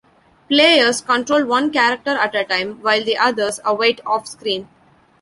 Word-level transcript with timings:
Players 0.47 0.99
control 1.01 1.45
one 1.45 1.69
character 1.71 2.09
at 2.17 2.33
a 2.33 2.43
time, 2.43 2.81
while 2.81 3.03
the 3.03 3.19
others 3.19 3.59
await 3.63 4.01
off-screen. 4.03 4.67